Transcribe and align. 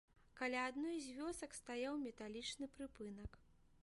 Каля 0.37 0.61
адной 0.69 0.95
з 1.03 1.11
вёсак 1.17 1.51
стаяў 1.59 1.99
металічны 2.07 2.65
прыпынак. 2.79 3.31